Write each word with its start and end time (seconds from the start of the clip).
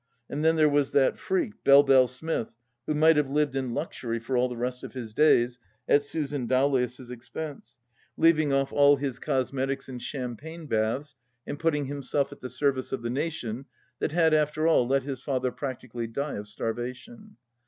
And 0.31 0.43
then 0.43 0.55
there 0.55 0.67
was 0.67 0.93
that 0.93 1.15
freak, 1.19 1.63
Belle 1.63 1.83
Belle 1.83 2.07
Smith, 2.07 2.49
who 2.87 2.95
might 2.95 3.17
have 3.17 3.29
lived 3.29 3.55
in 3.55 3.75
luxury 3.75 4.17
for 4.17 4.35
all 4.35 4.49
the 4.49 4.57
rest 4.57 4.83
of 4.83 4.93
his 4.93 5.13
days 5.13 5.59
(at 5.87 6.01
Susan 6.01 6.47
Dowlais' 6.47 7.11
expense), 7.11 7.77
leaving 8.17 8.51
off 8.51 8.73
all 8.73 8.95
his 8.95 9.19
172 9.19 9.27
THE 9.27 9.37
LAST 9.37 9.69
DITCH 9.69 9.85
cosmetics 9.85 9.89
and 9.89 10.01
champagne 10.01 10.65
baths 10.65 11.15
and 11.45 11.59
putting 11.59 11.85
himself 11.85 12.31
at 12.31 12.41
the 12.41 12.49
service 12.49 12.91
of 12.91 13.03
the 13.03 13.11
nation 13.11 13.65
that 13.99 14.11
had 14.11 14.33
after 14.33 14.67
all 14.67 14.87
let 14.87 15.03
his 15.03 15.21
father 15.21 15.51
prac 15.51 15.81
tically 15.81 16.11
die 16.11 16.33
of 16.37 16.47
starvation. 16.47 17.37